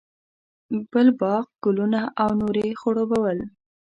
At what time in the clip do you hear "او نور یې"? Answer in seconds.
2.21-2.69